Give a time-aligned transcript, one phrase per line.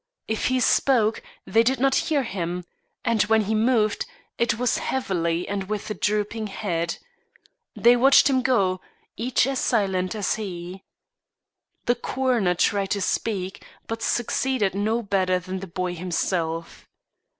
[0.27, 2.63] If he spoke, they did not hear him;
[3.05, 4.07] and when he moved,
[4.39, 6.97] it was heavily and with a drooping head.
[7.75, 8.81] They watched him go,
[9.15, 10.81] each as silent as he.
[11.85, 16.87] The coroner tried to speak, but succeeded no better than the boy himself.